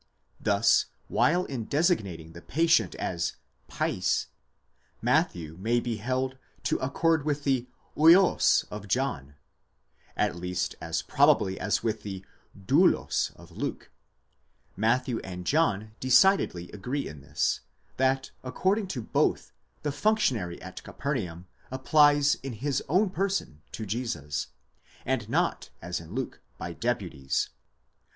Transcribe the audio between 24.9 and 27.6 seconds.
and not as in Luke by deputies.